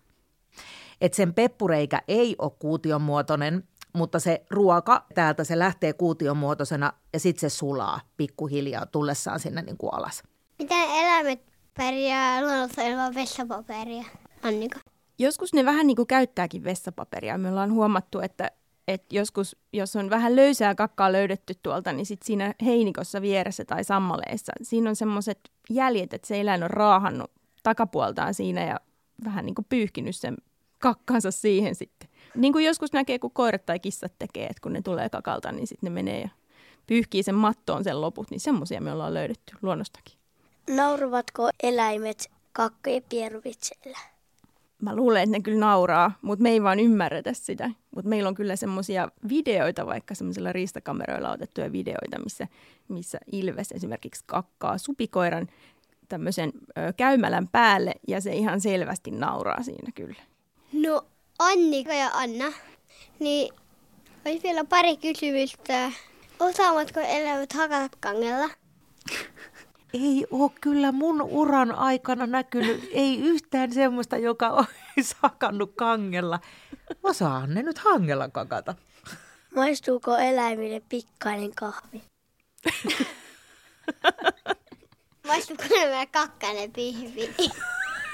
Et 1.01 1.13
sen 1.13 1.33
peppureikä 1.33 2.01
ei 2.07 2.35
ole 2.39 2.51
kuution 2.59 3.01
muotoinen, 3.01 3.63
mutta 3.93 4.19
se 4.19 4.45
ruoka 4.49 5.05
täältä 5.15 5.43
se 5.43 5.59
lähtee 5.59 5.93
kuution 5.93 6.37
muotoisena 6.37 6.93
ja 7.13 7.19
sitten 7.19 7.49
se 7.49 7.55
sulaa 7.55 8.01
pikkuhiljaa 8.17 8.85
tullessaan 8.85 9.39
sinne 9.39 9.61
niin 9.61 9.77
kuin 9.77 9.93
alas. 9.93 10.23
Miten 10.59 10.89
eläimet 10.89 11.41
pärjää 11.77 12.41
luonnossa 12.41 12.81
ilman 12.81 13.15
vessapaperia, 13.15 14.03
Annika? 14.43 14.79
Joskus 15.19 15.53
ne 15.53 15.65
vähän 15.65 15.87
niin 15.87 15.95
kuin 15.95 16.07
käyttääkin 16.07 16.63
vessapaperia. 16.63 17.37
Me 17.37 17.49
ollaan 17.49 17.73
huomattu, 17.73 18.19
että, 18.19 18.51
että 18.87 19.15
joskus, 19.15 19.55
jos 19.73 19.95
on 19.95 20.09
vähän 20.09 20.35
löysää 20.35 20.75
kakkaa 20.75 21.11
löydetty 21.11 21.53
tuolta, 21.63 21.93
niin 21.93 22.05
sit 22.05 22.21
siinä 22.23 22.53
heinikossa 22.65 23.21
vieressä 23.21 23.65
tai 23.65 23.83
sammaleessa, 23.83 24.53
siinä 24.61 24.89
on 24.89 24.95
semmoiset 24.95 25.39
jäljet, 25.69 26.13
että 26.13 26.27
se 26.27 26.41
eläin 26.41 26.63
on 26.63 26.69
raahannut 26.69 27.31
takapuoltaan 27.63 28.33
siinä 28.33 28.65
ja 28.65 28.79
vähän 29.25 29.45
niin 29.45 29.55
kuin 29.55 29.65
pyyhkinyt 29.69 30.15
sen 30.15 30.35
kakkansa 30.85 31.31
siihen 31.31 31.75
sitten. 31.75 32.09
Niin 32.35 32.53
kuin 32.53 32.65
joskus 32.65 32.93
näkee, 32.93 33.19
kun 33.19 33.31
koirat 33.31 33.65
tai 33.65 33.79
kissat 33.79 34.13
tekee, 34.19 34.45
että 34.45 34.61
kun 34.61 34.73
ne 34.73 34.81
tulee 34.81 35.09
kakalta, 35.09 35.51
niin 35.51 35.67
sitten 35.67 35.87
ne 35.87 35.93
menee 35.93 36.21
ja 36.21 36.29
pyyhkii 36.87 37.23
sen 37.23 37.35
mattoon 37.35 37.83
sen 37.83 38.01
loput, 38.01 38.31
niin 38.31 38.39
semmoisia 38.39 38.81
me 38.81 38.91
ollaan 38.91 39.13
löydetty 39.13 39.55
luonnostakin. 39.61 40.17
Nauruvatko 40.69 41.49
eläimet 41.63 42.31
ja 42.59 43.01
pieruvitseillä? 43.09 43.97
Mä 44.81 44.95
luulen, 44.95 45.23
että 45.23 45.37
ne 45.37 45.41
kyllä 45.41 45.59
nauraa, 45.59 46.11
mutta 46.21 46.43
me 46.43 46.49
ei 46.49 46.63
vaan 46.63 46.79
ymmärretä 46.79 47.33
sitä. 47.33 47.71
Mutta 47.95 48.09
meillä 48.09 48.27
on 48.27 48.35
kyllä 48.35 48.55
semmoisia 48.55 49.09
videoita, 49.29 49.85
vaikka 49.85 50.15
semmoisilla 50.15 50.53
riistakameroilla 50.53 51.31
otettuja 51.31 51.71
videoita, 51.71 52.19
missä, 52.23 52.47
missä 52.87 53.17
Ilves 53.31 53.71
esimerkiksi 53.71 54.23
kakkaa 54.25 54.77
supikoiran 54.77 55.47
tämmöisen 56.09 56.51
ö, 56.77 56.93
käymälän 56.97 57.47
päälle 57.47 57.93
ja 58.07 58.21
se 58.21 58.33
ihan 58.33 58.61
selvästi 58.61 59.11
nauraa 59.11 59.63
siinä 59.63 59.91
kyllä. 59.95 60.34
No 60.75 61.05
Annika 61.39 61.93
ja 61.93 62.09
Anna, 62.13 62.53
niin 63.19 63.53
olisi 64.25 64.43
vielä 64.43 64.63
pari 64.65 64.97
kysymystä. 64.97 65.91
Osaavatko 66.39 66.99
eläimet 66.99 67.53
hakata 67.53 67.97
kangella? 67.99 68.49
Ei 69.93 70.25
ole 70.31 70.51
kyllä 70.61 70.91
mun 70.91 71.21
uran 71.21 71.71
aikana 71.71 72.27
näkynyt, 72.27 72.89
ei 72.91 73.19
yhtään 73.19 73.73
semmoista, 73.73 74.17
joka 74.17 74.49
olisi 74.97 75.15
hakannut 75.23 75.71
kangella. 75.75 76.39
Osaan 77.03 77.53
ne 77.53 77.63
nyt 77.63 77.77
hangella 77.77 78.29
kakata. 78.29 78.75
Maistuuko 79.55 80.17
eläimille 80.17 80.81
pikkainen 80.89 81.55
kahvi? 81.55 82.03
Maistuuko 85.27 85.63
nämä 85.69 86.05
kakkainen 86.05 86.71
pihvi? 86.71 87.33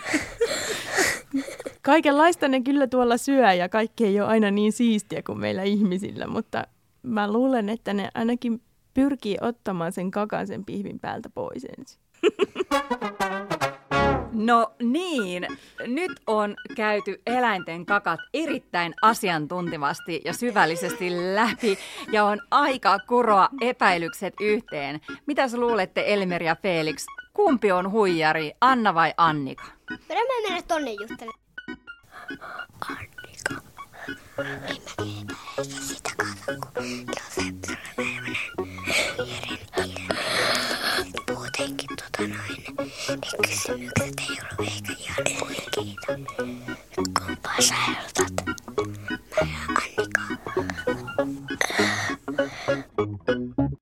Kaikenlaista 1.81 2.47
ne 2.47 2.61
kyllä 2.61 2.87
tuolla 2.87 3.17
syö 3.17 3.53
ja 3.53 3.69
kaikki 3.69 4.05
ei 4.05 4.21
ole 4.21 4.29
aina 4.29 4.51
niin 4.51 4.71
siistiä 4.71 5.21
kuin 5.25 5.39
meillä 5.39 5.63
ihmisillä, 5.63 6.27
mutta 6.27 6.63
mä 7.03 7.31
luulen, 7.31 7.69
että 7.69 7.93
ne 7.93 8.09
ainakin 8.13 8.61
pyrkii 8.93 9.37
ottamaan 9.41 9.91
sen 9.91 10.11
kakan 10.11 10.47
sen 10.47 10.65
pihvin 10.65 10.99
päältä 10.99 11.29
pois 11.29 11.65
ensin. 11.77 12.01
No 14.33 14.71
niin, 14.83 15.47
nyt 15.87 16.11
on 16.27 16.55
käyty 16.75 17.21
eläinten 17.27 17.85
kakat 17.85 18.19
erittäin 18.33 18.93
asiantuntivasti 19.01 20.21
ja 20.25 20.33
syvällisesti 20.33 21.11
läpi 21.35 21.77
ja 22.11 22.25
on 22.25 22.39
aika 22.51 22.99
kuroa 22.99 23.49
epäilykset 23.61 24.33
yhteen. 24.41 25.01
Mitäs 25.25 25.53
luulette 25.53 26.03
Elmer 26.07 26.43
ja 26.43 26.55
Felix? 26.55 27.05
Kumpi 27.33 27.71
on 27.71 27.91
huijari, 27.91 28.51
Anna 28.61 28.93
vai 28.93 29.13
Annika? 29.17 29.63
Voidaan 30.09 30.27
mä 30.27 30.47
mennä 30.47 30.61
tonne 30.67 30.91
juttelemaan. 30.91 31.39
Annika. 32.89 33.55
En 34.37 34.45
mä 34.47 34.67
epäile 34.67 35.63
sitä 35.81 36.09
kato, 36.17 36.59
kun 36.73 37.05
jos 37.07 37.35
se 37.35 37.41
tulee 37.61 38.11
Jerin 39.17 39.59
ilme. 39.77 40.15
Muutenkin 41.35 41.89
tota 41.89 42.21
noin, 42.21 42.57
niin 42.57 42.75
kysymykset 43.47 44.19
ei 44.19 44.37
ollut 44.41 44.67
ehkä 44.73 44.93
ihan 44.99 45.25
oikeita. 45.41 46.13
Kumpaa 46.95 47.61
sä 47.61 47.75
ehdotat? 47.75 48.33
Mä 49.41 49.45
ja 49.97 50.07
Annika. 51.17 51.71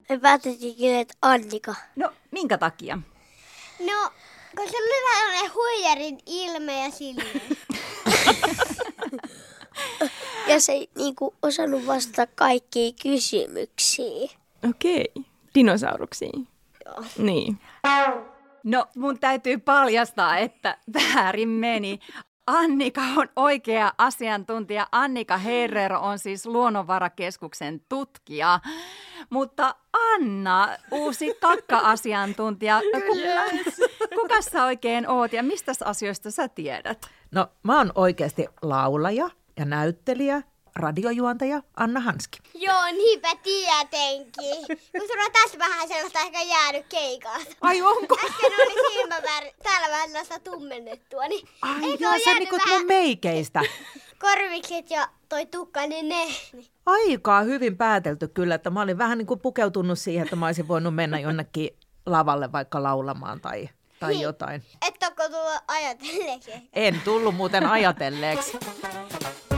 Me 0.10 0.20
päätettiin 0.22 0.96
että 0.96 1.14
Annika. 1.22 1.76
No, 1.96 2.12
minkä 2.32 2.58
takia? 2.58 2.98
No, 3.80 4.12
kun 4.58 4.70
se 4.70 4.78
oli 4.78 4.90
tällainen 5.14 5.54
huijarin 5.54 6.20
ilme 6.26 6.84
ja 6.84 6.92
silleen. 6.92 7.42
Ja 10.48 10.60
se 10.60 10.72
ei 10.72 10.90
niinku 10.96 11.36
osannut 11.42 11.88
vastata 11.88 12.32
kaikkiin 12.36 12.96
kysymyksiin. 13.02 14.30
Okei. 14.70 15.12
Dinosauruksiin. 15.56 16.48
Joo. 16.86 17.04
Niin. 17.18 17.60
No, 18.64 18.86
mun 18.96 19.20
täytyy 19.20 19.58
paljastaa, 19.58 20.38
että 20.38 20.78
väärin 20.94 21.50
meni. 21.50 22.00
Annika 22.48 23.02
on 23.02 23.30
oikea 23.36 23.94
asiantuntija. 23.98 24.88
Annika 24.92 25.38
Herrero 25.38 26.00
on 26.00 26.20
siis 26.20 26.46
Luonnonvarakeskuksen 26.46 27.82
tutkija. 27.90 28.60
Mutta 29.30 29.76
Anna, 30.14 30.78
uusi 30.92 31.34
kakka-asiantuntija. 31.42 32.82
Kyllä. 32.92 33.46
Kuka 34.16 34.42
sä 34.42 34.66
oikein 34.66 35.10
oot 35.10 35.34
ja 35.34 35.44
mistä 35.44 35.72
asioista 35.86 36.32
sä 36.32 36.48
tiedät? 36.48 37.06
No 37.32 37.48
mä 37.64 37.78
oon 37.78 37.92
oikeasti 37.96 38.48
laulaja 38.62 39.30
ja 39.58 39.66
näyttelijä, 39.66 40.42
radiojuontaja 40.76 41.62
Anna 41.78 42.00
Hanski. 42.00 42.40
Joo, 42.54 42.86
niinpä 42.86 43.36
tietenkin. 43.44 44.66
Kun 44.68 45.08
sulla 45.08 45.24
on 45.24 45.32
tässä 45.32 45.60
vähän 45.60 45.88
sellaista 45.88 46.20
ehkä 46.20 46.42
jäänyt 46.42 46.86
keikalta. 46.90 47.56
Ai 47.62 47.82
onko? 47.82 48.18
Äsken 48.26 48.52
oli 48.68 48.94
silmäväri, 48.94 49.54
täällä 49.64 49.88
vähän 49.90 50.42
tummennettua, 50.44 51.28
niin 51.28 51.48
Ai 51.62 51.84
eikö 51.84 52.04
joo, 52.04 52.12
ole 52.12 52.20
se 52.20 52.30
on 52.30 52.34
jäänyt 52.34 52.40
niinku 52.40 52.58
vähän 52.66 52.80
mun 52.80 52.88
meikeistä. 52.88 53.62
korvikset 54.22 54.90
ja 54.90 55.10
toi 55.30 55.46
tukka, 55.46 55.88
niin 55.88 56.10
ne. 56.10 56.26
Niin. 56.54 56.68
Aika 56.86 57.42
hyvin 57.42 57.78
päätelty 57.78 58.28
kyllä, 58.28 58.56
että 58.56 58.70
mä 58.70 58.82
olin 58.82 58.98
vähän 58.98 59.18
niin 59.18 59.26
kuin 59.26 59.40
pukeutunut 59.40 60.00
siihen, 60.00 60.24
että 60.24 60.36
mä 60.36 60.46
olisin 60.46 60.68
voinut 60.68 60.96
mennä 60.96 61.20
jonnekin 61.20 61.70
lavalle 62.06 62.52
vaikka 62.52 62.84
laulamaan 62.84 63.42
tai, 63.42 63.70
tai 64.00 64.10
Niin. 64.14 64.22
jotain. 64.22 64.64
Et 64.88 65.04
onko 65.04 65.24
tullut 65.30 65.62
ajatelleekin? 65.68 66.70
En 66.74 67.02
tullut 67.06 67.36
muuten 67.36 67.66
ajatelleeksi. 67.66 68.58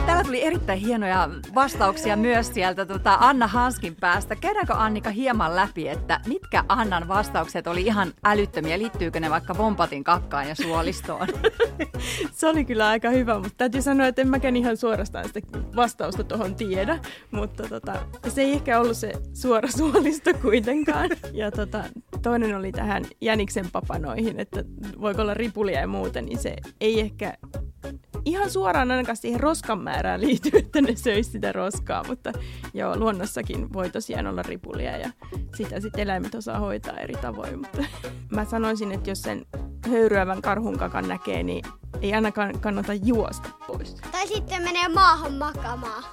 Täällä 0.06 0.24
tuli 0.24 0.44
erittäin 0.44 0.78
hienoja 0.78 1.28
vastauksia 1.54 2.16
myös 2.16 2.54
sieltä 2.54 2.86
tota 2.86 3.16
Anna 3.20 3.46
Hanskin 3.46 3.96
päästä. 3.96 4.36
Käydäänkö 4.36 4.74
Annika 4.74 5.10
hieman 5.10 5.56
läpi, 5.56 5.88
että 5.88 6.20
mitkä 6.26 6.64
Annan 6.68 7.08
vastaukset 7.08 7.66
oli 7.66 7.82
ihan 7.82 8.12
älyttömiä? 8.24 8.78
Liittyykö 8.78 9.20
ne 9.20 9.30
vaikka 9.30 9.58
Vompatin 9.58 10.04
kakkaan 10.04 10.48
ja 10.48 10.54
suolistoon? 10.54 11.28
Se 12.32 12.48
oli 12.48 12.64
kyllä 12.64 12.88
aika 12.88 13.10
hyvä, 13.10 13.34
mutta 13.34 13.54
täytyy 13.58 13.82
sanoa, 13.82 14.06
että 14.06 14.22
en 14.22 14.28
mäkään 14.28 14.56
ihan 14.56 14.76
suorastaan 14.76 15.24
sitä 15.24 15.40
vastausta 15.76 16.24
tuohon 16.24 16.54
tiedä. 16.54 16.98
Mutta 17.30 17.62
tota, 17.68 17.94
se 18.28 18.42
ei 18.42 18.52
ehkä 18.52 18.80
ollut 18.80 18.96
se 18.96 19.12
suora 19.32 19.68
suolisto 19.78 20.30
kuitenkaan. 20.42 21.10
Ja 21.32 21.50
tota, 21.50 21.84
toinen 22.22 22.56
oli 22.56 22.72
tähän 22.72 23.04
jäniksen 23.20 23.66
papanoihin, 23.72 24.40
että 24.40 24.64
voiko 25.00 25.22
olla 25.22 25.34
ripulia 25.34 25.80
ja 25.80 25.86
muuta, 25.86 26.22
niin 26.22 26.38
se 26.38 26.56
ei 26.80 27.00
ehkä 27.00 27.34
ihan 28.24 28.50
suoraan 28.50 28.90
ainakaan 28.90 29.16
siihen 29.16 29.40
roskan 29.40 29.78
määrään 29.78 30.20
liity, 30.20 30.50
että 30.54 30.80
ne 30.80 30.96
söisi 30.96 31.30
sitä 31.30 31.52
roskaa, 31.52 32.04
mutta 32.08 32.32
joo, 32.74 32.96
luonnossakin 32.98 33.72
voi 33.72 33.90
tosiaan 33.90 34.26
olla 34.26 34.42
ripulia 34.42 34.96
ja 34.96 35.10
sitä 35.56 35.80
sitten 35.80 36.00
eläimet 36.00 36.34
osaa 36.34 36.58
hoitaa 36.58 36.98
eri 36.98 37.14
tavoin, 37.14 37.58
mutta 37.58 37.84
mä 38.36 38.44
sanoisin, 38.44 38.92
että 38.92 39.10
jos 39.10 39.22
sen 39.22 39.46
höyryävän 39.90 40.42
karhun 40.42 40.78
kakan 40.78 41.08
näkee, 41.08 41.42
niin 41.42 41.64
ei 42.00 42.14
ainakaan 42.14 42.60
kannata 42.60 42.94
juosta 42.94 43.48
pois. 43.66 43.94
Tai 43.94 44.26
sitten 44.26 44.62
menee 44.62 44.88
maahan 44.88 45.32
makaamaan. 45.32 46.04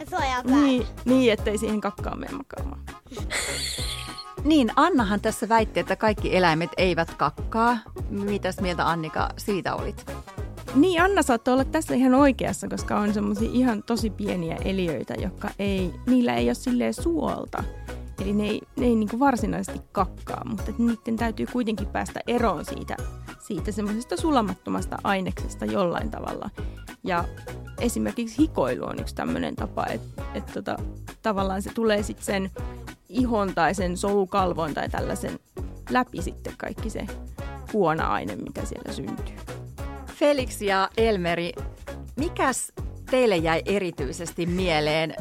Ja 0.00 0.06
suojaa. 0.10 0.42
Niin, 0.42 0.86
niin, 1.04 1.32
ettei 1.32 1.58
siihen 1.58 1.80
kakkaan 1.80 2.20
mene 2.20 2.32
makaamaan. 2.32 2.80
niin, 4.44 4.70
Annahan 4.76 5.20
tässä 5.20 5.48
väitti, 5.48 5.80
että 5.80 5.96
kaikki 5.96 6.36
eläimet 6.36 6.70
eivät 6.76 7.14
kakkaa. 7.14 7.78
Mitäs 8.10 8.60
mieltä 8.60 8.88
Annika 8.88 9.28
siitä 9.36 9.74
olit? 9.74 10.06
Niin, 10.74 11.02
Anna 11.02 11.22
saattoi 11.22 11.54
olla 11.54 11.64
tässä 11.64 11.94
ihan 11.94 12.14
oikeassa, 12.14 12.68
koska 12.68 12.98
on 12.98 13.14
semmoisia 13.14 13.50
ihan 13.52 13.82
tosi 13.82 14.10
pieniä 14.10 14.56
eliöitä, 14.64 15.14
jotka 15.18 15.50
ei, 15.58 15.92
niillä 16.06 16.34
ei 16.34 16.48
ole 16.48 16.54
silleen 16.54 16.94
suolta. 16.94 17.64
Eli 18.22 18.32
ne 18.32 18.44
ei, 18.44 18.60
ne 18.76 18.86
ei 18.86 18.96
niinku 18.96 19.18
varsinaisesti 19.18 19.80
kakkaa, 19.92 20.42
mutta 20.44 20.72
niiden 20.78 21.16
täytyy 21.16 21.46
kuitenkin 21.52 21.86
päästä 21.86 22.20
eroon 22.26 22.64
siitä, 22.64 22.96
siitä 23.38 23.72
semmoisesta 23.72 24.16
sulamattomasta 24.16 24.98
aineksesta 25.04 25.64
jollain 25.64 26.10
tavalla. 26.10 26.50
Ja 27.04 27.24
esimerkiksi 27.80 28.38
hikoilu 28.38 28.84
on 28.84 29.00
yksi 29.00 29.14
tämmöinen 29.14 29.56
tapa, 29.56 29.86
että 29.86 30.22
et 30.34 30.46
tota, 30.46 30.76
tavallaan 31.22 31.62
se 31.62 31.70
tulee 31.74 32.02
sitten 32.02 32.26
sen 32.26 32.50
ihon 33.08 33.54
tai 33.54 33.74
sen 33.74 33.96
solukalvon 33.96 34.74
tai 34.74 34.88
tällaisen 34.88 35.38
läpi 35.90 36.22
sitten 36.22 36.54
kaikki 36.58 36.90
se 36.90 37.06
huona-aine, 37.72 38.36
mitä 38.36 38.64
siellä 38.64 38.92
syntyy. 38.92 39.45
Felix 40.18 40.60
ja 40.62 40.88
Elmeri, 40.96 41.52
mikäs 42.16 42.72
teille 43.10 43.36
jäi 43.36 43.62
erityisesti 43.64 44.46
mieleen? 44.46 45.14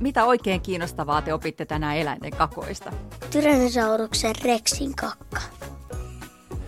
Mitä 0.00 0.24
oikein 0.24 0.60
kiinnostavaa 0.60 1.22
te 1.22 1.34
opitte 1.34 1.64
tänään 1.64 1.96
eläinten 1.96 2.30
kakoista? 2.30 2.92
Tyrannosauruksen 3.30 4.34
Rexin 4.44 4.96
kakka. 4.96 5.40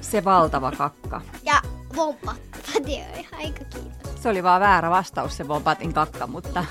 Se 0.00 0.24
valtava 0.24 0.72
kakka. 0.72 1.20
Ja 1.42 1.62
vompa. 1.96 2.34
Pati 2.74 2.94
on 2.94 3.38
aika 3.38 3.64
kiitos. 3.64 4.22
Se 4.22 4.28
oli 4.28 4.42
vaan 4.42 4.60
väärä 4.60 4.90
vastaus 4.90 5.36
se 5.36 5.44
Bobatin 5.44 5.92
kakka, 5.92 6.26
mutta 6.26 6.64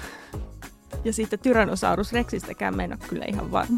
Ja 1.04 1.14
siitä 1.14 1.38
Tyrannosaurus 1.38 2.14
Rexistäkään 2.14 2.74
ole 2.74 2.98
kyllä 3.10 3.26
ihan 3.28 3.52
varma. 3.52 3.78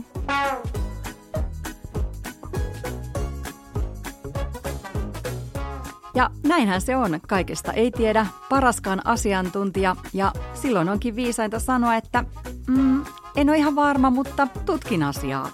Ja 6.16 6.30
näinhän 6.44 6.82
se 6.82 6.96
on, 6.96 7.20
kaikesta 7.28 7.74
ei 7.74 7.92
tiedä 7.92 8.28
paraskaan 8.50 9.06
asiantuntija 9.06 9.96
ja 10.14 10.32
silloin 10.54 10.90
onkin 10.90 11.16
viisainta 11.16 11.60
sanoa, 11.60 11.96
että 11.96 12.24
mm, 12.68 13.06
en 13.36 13.50
ole 13.50 13.58
ihan 13.58 13.76
varma, 13.76 14.10
mutta 14.10 14.48
tutkin 14.66 15.04
asiaa. 15.04 15.50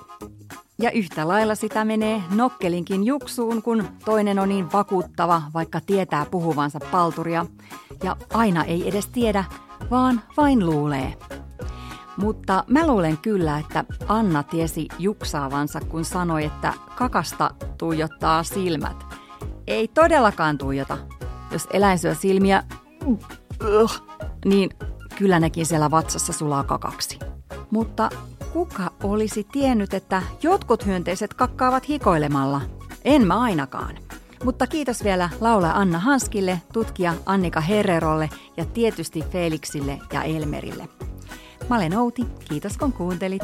Ja 0.82 0.92
yhtä 0.92 1.28
lailla 1.28 1.56
sitä 1.56 1.86
menee 1.86 2.24
nokkelinkin 2.36 3.04
juksuun, 3.06 3.62
kun 3.62 3.84
toinen 4.06 4.40
on 4.40 4.50
niin 4.50 4.72
vakuuttava, 4.74 5.42
vaikka 5.54 5.82
tietää 5.82 6.26
puhuvansa 6.26 6.80
palturia. 6.92 7.46
Ja 8.04 8.18
aina 8.34 8.64
ei 8.64 8.88
edes 8.90 9.08
tiedä, 9.08 9.44
vaan 9.92 10.22
vain 10.38 10.66
luulee. 10.66 11.14
Mutta 12.18 12.64
mä 12.68 12.88
luulen 12.88 13.18
kyllä, 13.18 13.60
että 13.60 13.84
Anna 14.08 14.44
tiesi 14.44 14.88
juksaavansa, 15.00 15.80
kun 15.80 16.06
sanoi, 16.06 16.46
että 16.46 16.74
kakasta 16.96 17.52
tuijottaa 17.78 18.44
silmät. 18.44 19.19
Ei 19.70 19.88
todellakaan 19.88 20.58
tuijota. 20.58 20.98
Jos 21.52 21.68
eläin 21.74 22.00
syö 22.00 22.16
silmiä, 22.16 22.64
niin 24.46 24.70
kyllä 25.18 25.40
nekin 25.40 25.66
siellä 25.66 25.92
vatsassa 25.92 26.34
sulaa 26.34 26.64
kakaksi. 26.64 27.20
Mutta 27.72 28.10
kuka 28.54 28.92
olisi 29.04 29.48
tiennyt, 29.52 29.94
että 29.94 30.22
jotkut 30.44 30.86
hyönteiset 30.86 31.34
kakkaavat 31.34 31.90
hikoilemalla? 31.90 32.62
En 33.06 33.28
mä 33.28 33.40
ainakaan. 33.40 33.98
Mutta 34.44 34.68
kiitos 34.68 35.04
vielä 35.04 35.30
laula 35.42 35.72
Anna 35.72 36.00
Hanskille, 36.00 36.62
tutkija 36.74 37.14
Annika 37.26 37.62
Herrerolle 37.62 38.30
ja 38.58 38.66
tietysti 38.66 39.24
Felixille 39.32 40.00
ja 40.14 40.24
Elmerille. 40.24 40.90
Mä 41.70 41.76
olen 41.76 41.98
Outi, 41.98 42.26
kiitos 42.50 42.78
kun 42.78 42.94
kuuntelit. 42.94 43.44